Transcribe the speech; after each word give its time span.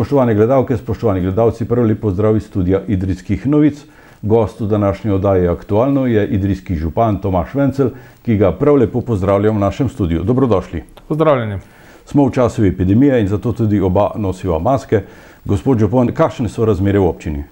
Spoštovane 0.00 0.34
gledalke, 0.34 0.76
spoštovani 0.76 1.20
gledalci, 1.20 1.66
prvo 1.68 1.84
lepo 1.86 2.10
zdrav 2.10 2.36
iz 2.36 2.46
studija 2.46 2.80
Idrijskih 2.88 3.46
novic. 3.46 3.82
Gost 4.22 4.60
v 4.60 4.66
današnji 4.66 5.10
oddaji 5.10 5.48
aktualno 5.48 6.06
je 6.06 6.26
idrijski 6.26 6.74
župan 6.74 7.18
Tomaš 7.20 7.54
Vencel, 7.54 7.90
ki 8.24 8.36
ga 8.36 8.52
prav 8.52 8.76
lepo 8.80 9.00
pozdravljam 9.00 9.56
v 9.56 9.60
našem 9.60 9.88
studiu. 9.88 10.22
Dobrodošli. 10.22 10.82
Pozdravljeni. 11.08 11.58
Smo 12.04 12.24
v 12.24 12.32
času 12.32 12.64
epidemije 12.64 13.20
in 13.20 13.28
zato 13.28 13.52
tudi 13.52 13.80
oba 13.80 14.10
nosiva 14.16 14.58
maske. 14.58 15.02
Gospod 15.44 15.78
župan, 15.78 16.14
kakšne 16.16 16.48
so 16.48 16.64
razmere 16.64 16.98
v 16.98 17.04
občini? 17.04 17.44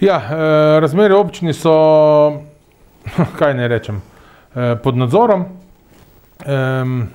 Ja, 0.00 0.20
eh, 0.20 0.80
razmere 0.80 1.14
v 1.14 1.20
občini 1.20 1.56
so, 1.56 1.72
kaj 3.38 3.54
ne 3.54 3.68
rečem, 3.68 4.02
eh, 4.54 4.76
pod 4.82 4.96
nadzorom. 4.96 5.46
Em, 6.44 7.08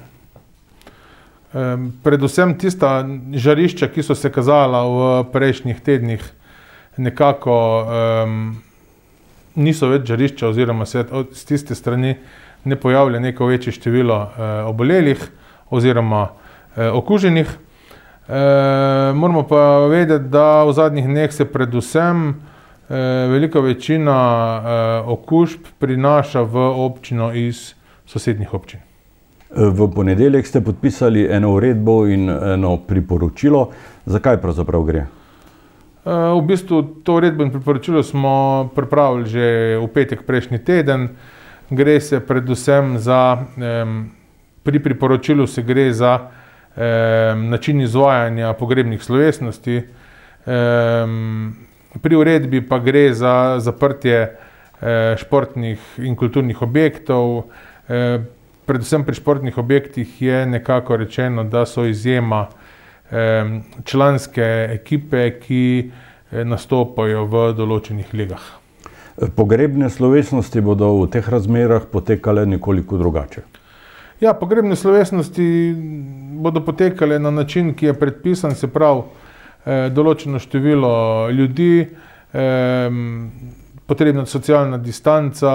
predvsem 2.04 2.54
tista 2.58 3.02
žarišča, 3.34 3.90
ki 3.92 4.04
so 4.04 4.16
se 4.16 4.32
kazala 4.32 4.84
v 4.88 5.08
prejšnjih 5.34 5.82
tednih, 5.84 6.24
nekako 6.98 7.56
em, 7.88 8.38
niso 9.56 9.90
več 9.92 10.08
žarišča, 10.08 10.48
oziroma 10.48 10.86
se 10.86 11.04
z 11.32 11.46
tiste 11.46 11.76
strani 11.76 12.16
ne 12.64 12.76
pojavlja 12.76 13.20
neko 13.20 13.46
večje 13.46 13.74
število 13.74 14.20
eh, 14.22 14.64
obolelih 14.70 15.24
oziroma 15.70 16.28
eh, 16.76 16.90
okuženih. 16.90 17.58
Eh, 18.32 19.14
moramo 19.14 19.44
pa 19.48 19.88
vedeti, 19.90 20.30
da 20.30 20.64
v 20.64 20.74
zadnjih 20.74 21.08
dneh 21.08 21.34
se 21.34 21.46
predvsem 21.46 22.30
eh, 22.30 22.94
velika 23.28 23.60
večina 23.60 24.16
eh, 24.16 25.10
okužb 25.10 25.74
prinaša 25.80 26.42
v 26.42 26.70
občino 26.86 27.34
iz 27.34 27.74
sosednjih 28.06 28.54
občin. 28.54 28.80
V 29.56 29.88
ponedeljek 29.96 30.48
ste 30.48 30.62
podpisali 30.62 31.26
eno 31.28 31.54
uredbo 31.54 32.06
in 32.08 32.30
eno 32.30 32.78
priporočilo. 32.78 33.70
Zakaj 34.06 34.38
pravzaprav 34.42 34.84
gre? 34.84 35.00
Eh, 36.06 36.10
V 36.10 36.42
bistvu 36.48 36.82
to 37.04 37.16
uredbo 37.20 37.44
in 37.44 37.52
priporočilo 37.52 38.04
smo 38.04 38.70
pripravili 38.76 39.26
že 39.30 39.78
v 39.78 39.88
petek 39.88 40.24
prejšnji 40.24 40.60
teden. 40.60 41.10
Gre 41.70 42.00
se 42.00 42.20
predvsem 42.20 42.98
za, 43.00 43.48
pri 44.64 44.80
priporočilu 44.84 45.48
se 45.48 45.62
gre 45.64 45.94
za 45.94 46.20
način 47.36 47.82
izvajanja 47.82 48.54
pogrebnih 48.54 49.04
slovesnosti, 49.04 49.82
pri 52.02 52.16
uredbi 52.16 52.62
pa 52.68 52.80
gre 52.80 53.14
za 53.14 53.60
zaprtje 53.60 54.18
eh, 54.22 55.16
športnih 55.18 55.80
in 55.98 56.16
kulturnih 56.16 56.62
objektov. 56.62 57.44
Predvsem 58.72 59.04
pri 59.04 59.16
športnih 59.16 59.58
objektih 59.58 60.22
je 60.22 60.46
nekako 60.46 60.96
rečeno, 60.98 61.44
da 61.44 61.66
so 61.66 61.84
izjema 61.86 62.48
em, 63.12 63.64
članske 63.84 64.68
ekipe, 64.72 65.40
ki 65.40 65.92
eh, 66.32 66.46
nastopajo 66.48 67.26
v 67.28 67.42
določenih 67.58 68.14
ligah. 68.16 68.46
Pogrebne 69.36 69.90
slovesnosti 69.92 70.64
bodo 70.64 70.94
v 71.02 71.10
teh 71.12 71.28
razmerah 71.28 71.90
potekale 71.92 72.46
nekoliko 72.48 72.96
drugače. 72.98 73.44
Ja, 74.24 74.32
pogrebne 74.40 74.80
slovesnosti 74.80 75.48
bodo 76.40 76.64
potekale 76.64 77.20
na 77.20 77.32
način, 77.32 77.74
ki 77.76 77.90
je 77.90 77.94
predpisan, 78.00 78.56
se 78.56 78.72
pravi, 78.72 79.04
eh, 79.66 79.90
določeno 79.92 80.40
število 80.40 80.94
ljudi, 81.30 81.90
potrebna 83.92 84.24
socialna 84.26 84.78
distanca, 84.78 85.52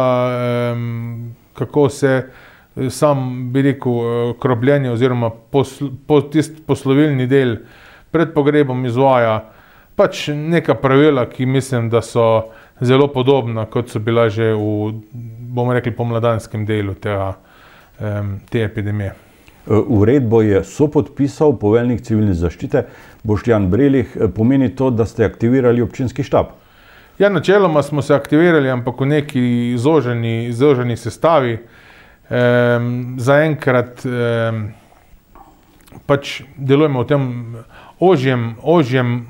kako 1.56 1.88
se 1.88 2.12
eh, 2.12 2.45
sam, 2.90 3.52
bi 3.52 3.62
rekel, 3.62 3.92
eh, 3.92 4.32
krobljenje 4.40 4.90
oziroma 4.90 5.30
posl, 5.30 5.88
po, 6.06 6.20
tist 6.20 6.62
poslovilni 6.66 7.26
del 7.26 7.56
pred 8.10 8.32
pogrebom 8.34 8.84
izvaja, 8.86 9.44
pač 9.96 10.28
neka 10.28 10.74
pravila, 10.74 11.26
ki 11.30 11.46
mislim, 11.46 11.90
da 11.90 12.02
so 12.02 12.52
zelo 12.80 13.08
podobna, 13.08 13.66
kot 13.66 13.88
so 13.88 13.98
bila 13.98 14.28
že 14.28 14.52
v, 14.54 14.92
bomo 15.56 15.72
rekli, 15.72 15.92
pomladanskem 15.96 16.66
delu 16.66 16.94
tega, 16.94 17.34
te 18.50 18.60
epidemije. 18.62 19.14
Uredbo 19.66 20.42
je 20.42 20.60
sopodpisal 20.64 21.56
poveljnik 21.58 22.02
civilne 22.04 22.34
zaščite 22.36 22.84
Boštjan 23.26 23.70
Brelih. 23.70 24.12
Pomeni 24.36 24.68
to, 24.76 24.90
da 24.90 25.06
ste 25.08 25.24
aktivirali 25.24 25.82
občinski 25.82 26.22
štab? 26.22 26.52
Ja, 27.18 27.28
načeloma 27.32 27.82
smo 27.82 28.02
se 28.02 28.14
aktivirali, 28.14 28.70
ampak 28.70 29.00
v 29.00 29.06
neki 29.06 29.74
zoženi, 29.80 30.52
zoženi 30.52 30.96
sestavi. 30.96 31.58
Um, 32.26 33.14
Zaenkrat 33.22 34.02
um, 34.02 34.74
pač 36.06 36.42
delujemo 36.58 37.02
v 37.02 37.06
tem 37.06 37.22
ožjem, 38.00 38.56
ožjem, 38.62 39.26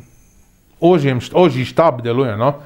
ožjem, 0.80 1.20
št- 1.20 1.36
ožji 1.36 1.64
štab 1.64 2.02
deluje. 2.02 2.36
No? 2.36 2.60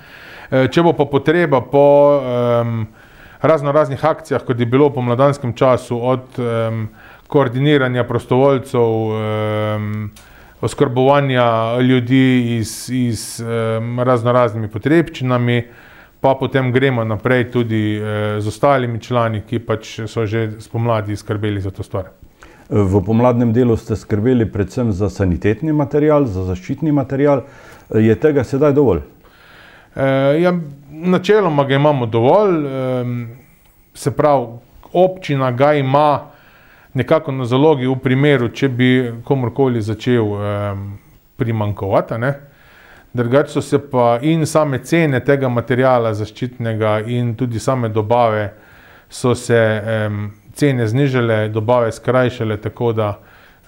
E, 0.50 0.66
Če 0.72 0.82
bo 0.82 0.94
pa 0.96 1.06
potreba 1.06 1.60
po 1.60 1.84
um, 2.18 2.86
razno 3.42 3.72
raznih 3.72 4.04
akcijah, 4.04 4.42
kot 4.44 4.58
je 4.58 4.66
bilo 4.66 4.88
v 4.88 4.96
pomladanskem 4.98 5.54
času, 5.54 5.98
od 5.98 6.38
um, 6.38 6.88
koordiniranja 7.30 8.04
prostovoljcev, 8.04 8.80
um, 8.80 10.10
oskrbovanja 10.60 11.78
ljudi 11.80 12.56
iz, 12.58 12.90
iz 12.92 13.40
um, 13.40 14.00
razno 14.00 14.32
raznimi 14.32 14.68
potrebščinami, 14.68 15.62
pa 16.20 16.34
potem 16.34 16.72
gremo 16.72 17.04
naprej 17.04 17.50
tudi 17.50 17.96
eh, 17.96 18.40
z 18.40 18.46
ostalimi 18.46 19.00
člani, 19.00 19.42
ki 19.46 19.58
pač 19.58 20.00
so 20.06 20.26
že 20.26 20.60
spomladi 20.60 21.16
skrbeli 21.16 21.60
za 21.60 21.70
to 21.70 21.82
stvar. 21.82 22.12
V 22.70 23.02
pomladnem 23.02 23.52
delu 23.52 23.74
ste 23.76 23.96
skrbeli 23.96 24.46
predvsem 24.46 24.92
za 24.92 25.10
sanitetni 25.10 25.72
material, 25.72 26.24
za 26.30 26.44
zaščitni 26.46 26.92
material. 26.92 27.42
Je 27.90 28.14
tega 28.14 28.44
sedaj 28.46 28.76
dovolj? 28.76 29.02
Eh, 29.96 30.40
ja, 30.42 30.52
načeloma 30.90 31.64
ga 31.64 31.74
imamo 31.74 32.06
dovolj, 32.06 32.66
em, 32.66 33.28
se 33.94 34.10
pravi, 34.10 34.46
občina 34.92 35.50
ga 35.50 35.74
ima 35.74 36.30
nekako 36.94 37.32
na 37.32 37.44
zalogi 37.44 37.86
v 37.86 37.96
primeru, 37.98 38.48
če 38.48 38.68
bi 38.68 39.12
komorkoli 39.24 39.82
začel 39.82 40.30
em, 40.38 40.86
primankovati. 41.36 42.14
Drugače 43.12 43.52
so 43.52 43.60
se 43.60 43.78
pa 43.90 44.18
in 44.22 44.46
same 44.46 44.78
cene 44.84 45.20
tega 45.24 45.48
materijala 45.48 46.12
zaščitnega 46.14 47.00
in 47.10 47.34
tudi 47.34 47.58
same 47.58 47.88
dobave 47.88 48.52
so 49.10 49.34
se 49.34 49.58
em, 49.86 50.30
cene 50.54 50.86
znižale, 50.86 51.48
dobave 51.48 51.92
skrajšale, 51.92 52.56
tako 52.62 52.92
da 52.92 53.08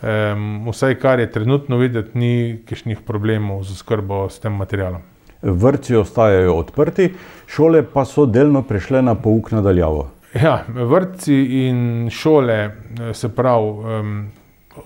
em, 0.03 0.63
vsaj 0.69 0.95
kar 1.03 1.21
je 1.21 1.31
trenutno 1.33 1.77
videti, 1.77 2.19
ni 2.19 2.63
kakšnih 2.69 3.03
problemov 3.07 3.65
z 3.67 3.75
oskrbo 3.75 4.29
s 4.31 4.39
tem 4.39 4.55
materialom. 4.55 5.03
Vrtci 5.43 5.97
ostajajo 5.99 6.55
odprti, 6.55 7.11
šole 7.51 7.83
pa 7.83 8.05
so 8.07 8.27
delno 8.27 8.63
prešle 8.63 9.03
na 9.03 9.17
pouk 9.19 9.51
nadaljavo. 9.51 10.11
Ja, 10.39 10.63
vrtci 10.69 11.35
in 11.67 12.11
šole, 12.11 12.71
se 13.13 13.29
pravi, 13.29 13.67
um, 13.67 14.13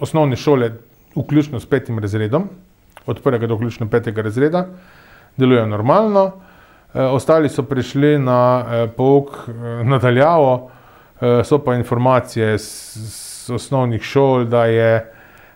osnovne 0.01 0.37
šole, 0.37 0.73
vključno 1.17 1.61
s 1.61 1.69
petim 1.69 1.99
razredom, 1.99 2.49
od 3.07 3.23
prvega 3.23 3.47
do 3.47 3.55
vključno 3.55 3.89
petega 3.91 4.23
razreda, 4.23 4.67
delujejo 5.37 5.67
normalno, 5.67 6.33
e, 6.95 7.03
ostali 7.03 7.49
so 7.49 7.63
prišli 7.63 8.19
na 8.19 8.65
e, 8.65 8.87
pouk 8.97 9.31
e, 9.49 9.53
nadaljavo, 9.85 10.71
so 11.45 11.57
pa 11.65 11.75
informacije 11.75 12.59
z 12.59 13.51
osnovnih 13.55 14.03
šol, 14.03 14.45
da 14.45 14.67
je 14.67 15.13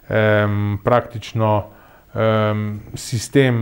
em, 0.09 0.79
praktično 0.85 1.65
em, 2.15 2.81
sistem 2.95 3.59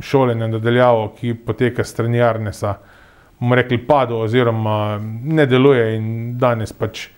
šolanja 0.00 0.46
nadaljavo, 0.46 1.12
ki 1.20 1.34
poteka 1.46 1.84
strani 1.84 2.22
Arnesa, 2.22 2.74
bomo 3.38 3.54
rekli, 3.54 3.78
padel 3.86 4.24
oziroma 4.24 4.98
ne 5.22 5.46
deluje 5.46 5.96
in 5.96 6.08
danes 6.38 6.72
pač 6.72 7.08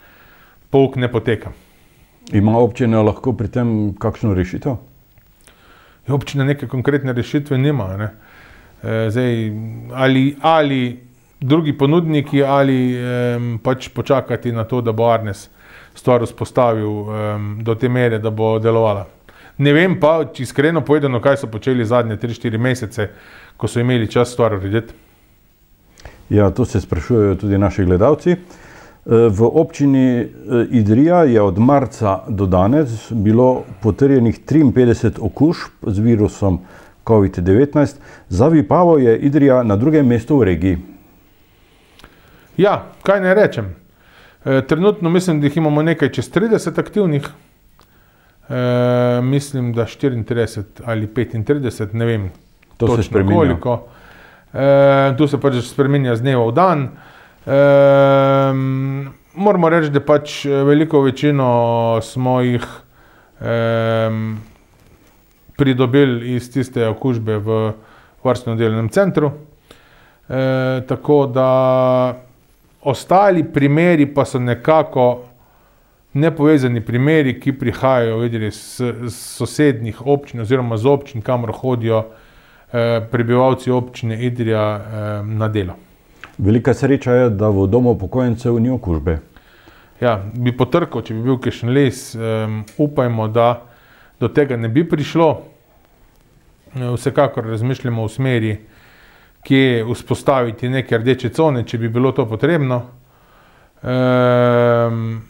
pouk 0.71 0.97
ne 0.97 1.09
poteka. 1.13 1.53
Ima 2.33 2.59
občina 2.59 3.03
lahko 3.03 3.33
pri 3.33 3.49
tem 3.49 3.95
kakšno 3.99 4.35
rešitev? 4.35 4.77
Občina 6.09 6.45
neke 6.45 6.67
konkretne 6.69 7.13
rešitve 7.13 7.59
nima. 7.59 7.97
Ne. 7.97 8.09
E, 8.83 9.11
zdaj, 9.11 9.53
ali, 9.95 10.37
ali 10.41 10.81
drugi 11.41 11.73
ponudniki, 11.79 12.43
ali 12.43 12.97
em, 12.97 13.59
pač 13.63 13.89
počakati 13.89 14.53
na 14.53 14.65
to, 14.65 14.81
da 14.81 14.93
bo 14.93 15.11
Arnes 15.11 15.49
stvar 15.95 16.23
vzpostavil 16.27 16.91
em, 16.91 17.49
do 17.65 17.75
te 17.75 17.89
mere, 17.89 18.19
da 18.19 18.31
bo 18.31 18.59
delovala. 18.59 19.07
Ne 19.59 19.73
vem 19.75 19.99
pa, 20.01 20.21
če 20.33 20.45
iskreno 20.47 20.85
povedano, 20.87 21.21
kaj 21.21 21.41
so 21.43 21.51
počeli 21.51 21.87
zadnje 21.87 22.17
3-4 22.23 22.59
mesece, 22.63 23.09
ko 23.59 23.67
so 23.67 23.83
imeli 23.83 24.07
čas 24.11 24.31
stvar 24.33 24.55
urediti. 24.55 24.95
Ja, 26.31 26.51
to 26.51 26.65
se 26.65 26.81
sprašujejo 26.81 27.35
tudi 27.41 27.59
naši 27.59 27.85
gledalci. 27.85 28.37
V 29.09 29.45
občini 29.45 30.21
e, 30.21 30.29
Idrija 30.71 31.23
je 31.25 31.43
od 31.43 31.59
marca 31.59 32.21
do 32.29 32.47
danes 32.47 33.13
bilo 33.13 33.63
potrjenih 33.81 34.41
53 34.45 35.17
okužb 35.21 35.71
z 35.83 35.99
virusom 35.99 36.59
COVID-19. 37.05 37.97
Za 38.29 38.49
Vipavo 38.49 38.99
je 38.99 39.19
Idrija 39.19 39.63
na 39.63 39.77
drugem 39.77 40.07
mestu 40.07 40.37
v 40.39 40.45
regiji. 40.45 40.79
Ja, 42.57 42.85
kaj 43.03 43.21
naj 43.21 43.35
rečem. 43.35 43.75
E, 44.45 44.61
trenutno 44.69 45.11
mislim, 45.11 45.41
da 45.41 45.47
jih 45.47 45.57
imamo 45.57 45.83
nekaj 45.83 46.13
čez 46.13 46.29
30 46.33 46.81
aktivnih. 46.81 47.29
E, 48.49 49.21
mislim, 49.23 49.73
da 49.73 49.87
34 49.87 50.63
ali 50.85 51.07
35, 51.07 51.95
ne 51.95 52.05
vem. 52.05 52.31
To 52.77 52.89
se 52.89 52.97
točno 52.97 53.29
koliko. 53.35 53.87
E, 54.53 55.15
tu 55.19 55.27
se 55.29 55.41
pač 55.41 55.65
spremenja 55.65 56.17
z 56.17 56.21
dneva 56.21 56.45
v 56.45 56.53
dan. 56.53 56.83
E, 56.83 57.17
moramo 59.35 59.69
reči, 59.69 59.91
da 59.91 60.01
pač 60.05 60.45
veliko 60.45 61.01
večino 61.01 62.01
smo 62.03 62.41
jih 62.41 62.65
e, 63.41 64.11
pridobili 65.57 66.35
iz 66.35 66.51
tiste 66.53 66.87
okužbe 66.89 67.39
v 67.39 67.61
varstveno-delovnem 68.25 68.89
centru. 68.93 69.31
E, 70.29 70.83
tako 70.89 71.27
da 71.27 71.49
ostali 72.83 73.45
primeri 73.45 74.07
pa 74.07 74.25
so 74.25 74.39
nekako 74.39 75.29
nepovezani 76.13 76.81
primeri, 76.81 77.41
ki 77.41 77.53
prihajajo 77.59 78.19
videli, 78.19 78.49
iz, 78.49 78.81
iz 79.07 79.17
sosednjih 79.17 80.07
občin 80.07 80.41
oziroma 80.41 80.77
z 80.77 80.87
občin, 80.87 81.23
kamor 81.23 81.53
hodijo 81.53 82.05
eh, 82.73 83.01
prebivalci 83.11 83.71
občine 83.71 84.25
Idrija 84.25 84.65
eh, 84.77 85.23
na 85.27 85.49
delo. 85.49 85.77
Velika 86.39 86.75
sreča 86.75 87.13
je, 87.13 87.31
da 87.31 87.49
v 87.49 87.67
domu 87.67 87.91
upokojencev 87.91 88.61
ni 88.61 88.71
okužbe. 88.71 89.19
Ja, 90.01 90.21
bi 90.35 90.53
potrkal, 90.55 91.03
če 91.03 91.15
bi 91.17 91.23
bil 91.27 91.39
kakšen 91.43 91.73
les, 91.75 92.13
um, 92.15 92.61
upajmo, 92.79 93.27
da 93.35 93.65
do 94.21 94.29
tega 94.31 94.57
ne 94.57 94.69
bi 94.71 94.85
prišlo. 94.87 95.29
Eh, 96.77 96.85
Vsekakor 96.95 97.47
razmišljamo 97.47 98.05
v 98.05 98.13
smeri, 98.13 98.53
kje 99.43 99.83
vzpostaviti 99.89 100.69
neke 100.69 100.99
rdeče 100.99 101.29
cone, 101.35 101.65
če 101.67 101.79
bi 101.79 101.89
bilo 101.89 102.13
to 102.13 102.27
potrebno. 102.31 102.83
Um, 103.83 105.23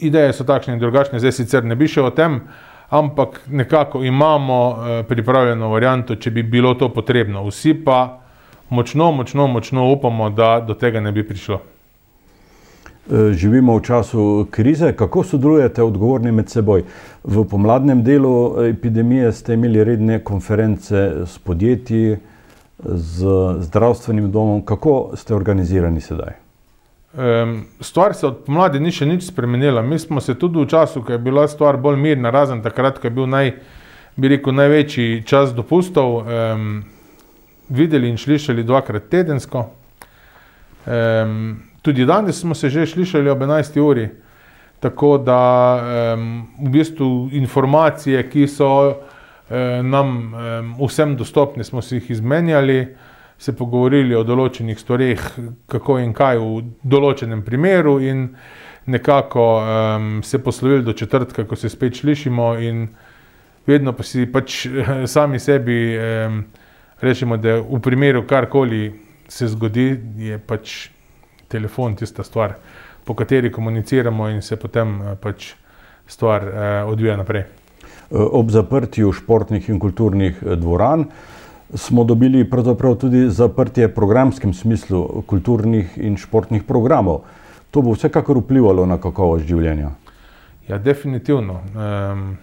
ideje 0.00 0.32
so 0.32 0.44
takšne 0.48 0.76
in 0.76 0.80
drugačne, 0.80 1.20
zdaj 1.20 1.32
sicer 1.36 1.64
ne 1.64 1.76
bi 1.76 1.88
šel 1.88 2.08
o 2.08 2.14
tem, 2.16 2.40
ampak 2.88 3.40
nekako 3.48 4.04
imamo 4.04 4.58
uh, 4.68 4.88
pripravljeno 5.08 5.68
varianto, 5.68 6.16
če 6.16 6.30
bi 6.30 6.42
bilo 6.42 6.74
to 6.80 6.88
potrebno. 6.88 7.44
Vsi 7.48 7.74
pa 7.84 8.27
močno, 8.70 9.12
močno, 9.12 9.46
močno 9.46 9.92
upamo, 9.92 10.30
da 10.30 10.60
do 10.60 10.74
tega 10.74 11.00
ne 11.00 11.12
bi 11.12 11.26
prišlo. 11.28 11.60
E, 13.10 13.32
Živimo 13.32 13.76
v 13.78 13.82
času 13.82 14.46
krize. 14.50 14.92
Kako 14.92 15.24
sodelujete 15.24 15.82
odgovorni 15.82 16.32
med 16.32 16.50
seboj? 16.50 16.84
V 17.24 17.44
pomladnem 17.48 18.02
delu 18.04 18.64
epidemije 18.68 19.32
ste 19.32 19.54
imeli 19.54 19.84
redne 19.84 20.18
konference 20.24 21.26
s 21.26 21.38
podjetji, 21.38 22.18
z 22.84 23.26
zdravstvenim 23.58 24.30
domom. 24.32 24.62
Kako 24.64 25.10
ste 25.14 25.34
organizirani 25.34 26.00
sedaj? 26.00 26.32
Um, 27.14 27.64
stvar 27.80 28.14
se 28.14 28.26
od 28.26 28.44
pomladi 28.46 28.80
ni 28.80 28.92
še 28.92 29.06
nič 29.06 29.24
spremenila. 29.26 29.82
Mi 29.82 29.98
smo 29.98 30.20
se 30.20 30.34
tudi 30.38 30.60
v 30.60 30.68
času, 30.68 31.02
ko 31.02 31.12
je 31.12 31.18
bila 31.18 31.48
stvar 31.48 31.76
bolj 31.76 31.96
mirna, 31.96 32.30
razen 32.30 32.62
takrat, 32.62 33.00
ko 33.00 33.06
je 33.08 33.10
bil 33.10 33.26
naj, 33.26 33.54
bi 34.16 34.28
rekel, 34.28 34.54
največji 34.54 35.22
čas 35.26 35.54
dopustov, 35.56 36.20
um, 36.20 36.84
videli 37.68 38.08
in 38.08 38.18
slišali 38.18 38.64
dvakrat 38.64 39.08
tedensko. 39.10 39.66
Um, 40.86 41.62
tudi 41.82 42.06
danes 42.06 42.40
smo 42.40 42.54
se 42.54 42.70
že 42.70 42.86
slišali 42.86 43.30
ob 43.30 43.42
11. 43.42 43.80
uri, 43.80 44.08
tako 44.80 45.18
da 45.18 45.42
um, 46.14 46.48
v 46.64 46.70
bistvu 46.70 47.28
informacije, 47.32 48.22
ki 48.30 48.46
so 48.48 48.70
um, 48.88 49.90
nam 49.90 50.34
um, 50.34 50.74
vsem 50.86 51.16
dostopne, 51.16 51.64
smo 51.64 51.82
si 51.82 51.96
jih 51.96 52.10
izmenjali 52.10 52.86
se 53.38 53.54
pogovorili 53.54 54.16
o 54.18 54.24
določenih 54.26 54.78
stvareh, 54.80 55.26
kako 55.70 55.98
in 56.02 56.12
kaj 56.16 56.40
v 56.42 56.62
določenem 56.82 57.44
primeru, 57.46 57.98
in 58.02 58.26
nekako 58.90 59.44
um, 59.58 60.08
se 60.26 60.40
poslovili 60.42 60.82
do 60.82 60.94
četrtka, 60.96 61.44
ko 61.46 61.56
se 61.56 61.70
spet 61.70 62.00
slišimo, 62.00 62.48
in 62.58 62.88
vedno 63.68 63.94
pa 63.94 64.06
si 64.06 64.26
pač 64.26 64.64
sami 65.14 65.38
sebi 65.38 65.78
um, 65.94 66.42
rečemo, 67.00 67.36
da 67.36 67.60
v 67.60 67.80
primeru 67.82 68.24
karkoli 68.26 68.92
se 69.28 69.48
zgodi, 69.48 70.00
je 70.16 70.38
pač 70.38 70.88
telefon 71.48 71.96
tista 71.96 72.24
stvar, 72.24 72.56
po 73.04 73.14
kateri 73.14 73.52
komuniciramo 73.52 74.28
in 74.28 74.42
se 74.42 74.56
potem 74.56 75.00
uh, 75.00 75.14
pač 75.20 75.54
stvar 76.06 76.44
uh, 76.44 76.92
odvija 76.92 77.16
naprej. 77.16 77.44
Ob 78.10 78.50
zaprtju 78.50 79.12
športnih 79.12 79.68
in 79.68 79.78
kulturnih 79.78 80.38
dvoran 80.56 81.04
smo 81.74 82.04
dobili 82.04 82.50
pravzaprav 82.50 82.94
tudi 82.94 83.30
zaprtje 83.30 83.86
v 83.86 83.94
programskem 83.94 84.54
smislu 84.54 85.22
kulturnih 85.26 85.98
in 86.00 86.16
športnih 86.16 86.64
programov. 86.64 87.24
To 87.70 87.82
bo 87.82 87.92
vsekakor 87.92 88.40
vplivalo 88.40 88.86
na 88.86 88.96
kakovost 88.96 89.44
življenja. 89.44 89.90
Ja, 90.68 90.78
definitivno. 90.78 91.60
Um, 91.76 92.38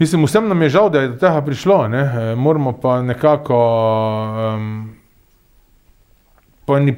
mislim, 0.00 0.24
vsem 0.24 0.48
nam 0.48 0.62
je 0.62 0.68
žal, 0.68 0.90
da 0.90 1.00
je 1.00 1.08
do 1.08 1.18
tega 1.20 1.42
prišlo. 1.44 1.88
Ne? 1.88 2.00
E, 2.00 2.34
moramo 2.36 2.72
pa 2.72 3.02
nekako 3.02 3.58
um, 4.54 4.90
po 6.64 6.76
eni 6.76 6.96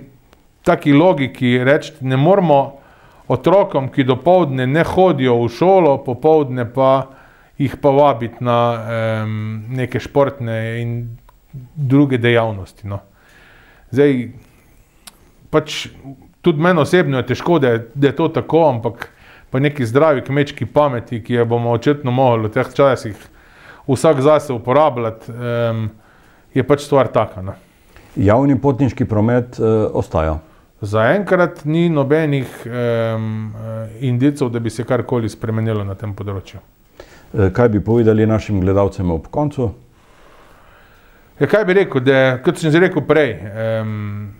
taki 0.62 0.92
logiki 0.92 1.58
reči, 1.64 1.92
ne 2.00 2.16
moramo 2.16 2.78
otrokom, 3.28 3.88
ki 3.88 4.04
do 4.04 4.16
povdne 4.16 4.66
ne 4.66 4.84
hodijo 4.84 5.40
v 5.42 5.48
šolo, 5.50 5.96
popovdne 6.04 6.68
pa 6.74 6.92
jih 7.58 7.74
pa 7.82 7.90
vabiti 7.90 8.44
na 8.44 8.58
um, 8.74 9.64
neke 9.68 10.00
športne 10.00 10.58
in 10.82 10.94
druge 11.74 12.18
dejavnosti. 12.18 12.86
No. 12.88 13.00
Zdaj, 13.90 14.28
pač 15.50 15.86
tudi 16.42 16.62
meni 16.62 16.80
osebno 16.80 17.20
je 17.20 17.26
težko, 17.32 17.58
da 17.58 17.74
je, 17.74 17.82
da 17.94 18.08
je 18.10 18.16
to 18.16 18.28
tako, 18.28 18.68
ampak 18.68 19.10
pa 19.52 19.60
neki 19.60 19.86
zdravi 19.86 20.24
kmečki 20.24 20.66
pameti, 20.66 21.20
ki 21.20 21.34
jo 21.34 21.44
bomo 21.46 21.74
očitno 21.76 22.10
mogli 22.10 22.48
v 22.48 22.54
teh 22.56 22.72
časih 22.74 23.28
vsak 23.86 24.20
zase 24.24 24.52
uporabljati, 24.52 25.32
um, 25.32 25.90
je 26.54 26.64
pač 26.64 26.86
stvar 26.86 27.12
taka. 27.12 27.42
No. 27.42 27.54
Javni 28.16 28.56
potniški 28.60 29.04
promet 29.04 29.60
uh, 29.60 29.90
ostaja. 29.92 30.38
Zaenkrat 30.80 31.64
ni 31.64 31.86
nobenih 31.92 32.64
um, 32.66 33.52
indicov, 34.00 34.50
da 34.50 34.58
bi 34.58 34.70
se 34.70 34.84
karkoli 34.84 35.28
spremenilo 35.30 35.84
na 35.84 35.94
tem 35.94 36.14
področju. 36.16 36.58
Kaj 37.32 37.68
bi 37.72 37.80
povedali 37.80 38.26
našim 38.26 38.58
gledalcem 38.60 39.10
ob 39.10 39.28
koncu? 39.32 39.70
Ja, 41.38 41.46
kaj 41.46 41.64
bi 41.68 41.76
rekel, 41.78 42.02
da, 42.04 42.18
kot 42.44 42.58
sem 42.60 42.72
že 42.74 42.82
rekel 42.82 43.04
prej, 43.06 43.36
um, 43.80 44.32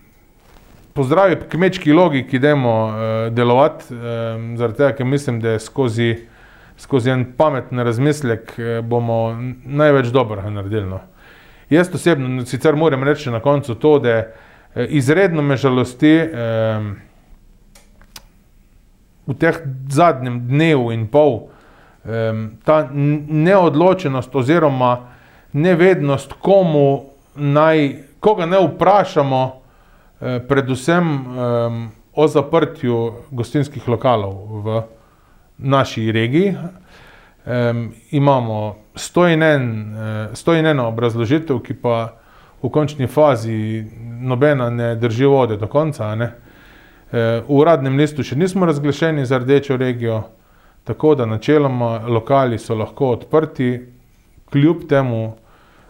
pozdravi 0.94 1.36
kmečki 1.50 1.92
logiki, 1.92 2.36
idemo 2.36 2.86
uh, 2.86 2.94
delovati, 3.32 3.94
um, 3.94 4.56
zaradi 4.56 4.76
tega, 4.76 4.92
ker 4.96 5.06
mislim, 5.06 5.40
da 5.40 5.58
skozi, 5.58 6.16
skozi 6.78 7.10
en 7.10 7.24
pameten 7.36 7.78
razmislek 7.78 8.54
uh, 8.58 8.84
bomo 8.84 9.36
največ 9.64 10.12
dobrega 10.12 10.50
naredili. 10.50 10.86
No. 10.90 11.00
Jaz 11.70 11.94
osebno 11.94 12.44
sicer 12.46 12.76
moram 12.76 13.04
reči 13.04 13.30
na 13.30 13.40
koncu 13.40 13.74
to, 13.74 13.98
da 13.98 14.18
uh, 14.18 14.84
izredno 14.88 15.42
me 15.42 15.56
žalosti 15.56 16.18
um, 16.20 16.92
v 19.26 19.38
teh 19.38 19.62
zadnjem 19.88 20.40
dnevu 20.48 20.92
in 20.92 21.06
pol, 21.06 21.46
um, 22.04 22.44
ta 22.64 22.88
neodločenost 22.92 24.34
oziroma 24.34 24.96
nevednost, 25.52 26.32
komu 26.32 27.04
naj, 27.34 27.96
koga 28.20 28.46
ne 28.46 28.58
vprašamo, 28.66 29.42
eh, 29.42 29.61
predvsem 30.48 31.08
um, 31.08 31.90
o 32.14 32.28
zaprtju 32.28 33.12
gostinskih 33.30 33.88
lokalov 33.88 34.62
v 34.64 34.82
naši 35.58 36.12
regiji. 36.12 36.54
Um, 37.46 37.92
imamo 38.10 38.76
stojneno 40.34 40.88
obrazložitev, 40.88 41.58
ki 41.62 41.74
pa 41.74 42.12
v 42.62 42.70
končni 42.70 43.06
fazi 43.06 43.82
nobena 44.22 44.70
ne 44.70 44.94
drži 44.96 45.26
vode 45.26 45.56
do 45.56 45.66
konca. 45.66 46.14
Ne? 46.14 46.30
V 47.12 47.50
uradnem 47.52 47.98
listu 47.98 48.24
še 48.24 48.38
nismo 48.38 48.64
razglašeni 48.64 49.26
za 49.26 49.42
rdečo 49.42 49.76
regijo, 49.76 50.22
Tako 50.84 51.14
da 51.14 51.26
načeloma 51.26 51.98
lokali 52.08 52.58
so 52.58 52.74
lahko 52.74 53.06
odprti, 53.06 53.86
kljub 54.50 54.76
temu, 54.88 55.36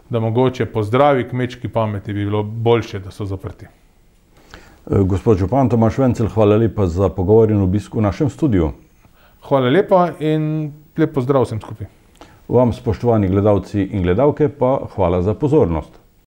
da 0.09 0.19
mogoče 0.19 0.65
po 0.65 0.83
zdravi 0.83 1.29
kmečki 1.29 1.69
pameti 1.69 2.13
bi 2.13 2.25
bilo 2.25 2.43
boljše, 2.43 2.99
da 2.99 3.11
so 3.11 3.25
zaprti. 3.25 3.65
Eh, 4.91 4.99
gospod 4.99 5.37
Župan 5.37 5.69
Tomaš 5.69 5.97
Vencel, 5.97 6.27
hvala 6.27 6.57
lepa 6.59 6.85
za 6.85 7.07
pogovor 7.09 7.51
in 7.51 7.61
obisk 7.63 7.95
v 7.95 8.01
našem 8.03 8.29
studiu. 8.29 8.73
Hvala 9.47 9.69
lepa 9.71 10.09
in 10.19 10.73
lep 10.99 11.13
pozdrav 11.15 11.45
vsem 11.47 11.61
skupaj. 11.63 11.87
Vam, 12.51 12.73
spoštovani 12.75 13.29
gledalci 13.31 13.79
in 13.79 14.03
gledalke, 14.03 14.49
pa 14.51 14.81
hvala 14.95 15.21
za 15.23 15.33
pozornost. 15.39 16.02